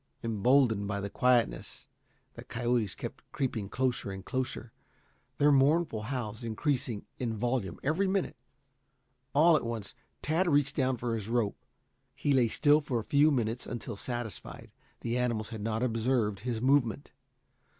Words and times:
Emboldened 0.23 0.87
by 0.87 0.99
the 0.99 1.11
quietness, 1.11 1.87
the 2.33 2.43
coyotes 2.43 2.95
kept 2.95 3.23
creeping 3.31 3.69
closer 3.69 4.09
and 4.11 4.25
closer, 4.25 4.71
their 5.37 5.51
mournful 5.51 6.01
howls 6.01 6.43
increasing 6.43 7.05
in 7.19 7.37
volume 7.37 7.79
every 7.83 8.07
minute. 8.07 8.35
All 9.35 9.55
at 9.55 9.63
once 9.63 9.93
Tad 10.23 10.49
reached 10.49 10.75
down 10.75 10.97
for 10.97 11.13
his 11.13 11.29
rope. 11.29 11.63
He 12.15 12.33
lay 12.33 12.47
still 12.47 12.81
for 12.81 12.97
a 12.97 13.03
few 13.03 13.29
minutes 13.29 13.67
until 13.67 13.95
satisfied 13.95 14.71
that 14.71 15.01
the 15.01 15.19
animals 15.19 15.49
had 15.49 15.61
not 15.61 15.83
observed 15.83 16.39
his 16.39 16.61
movement. 16.63 17.11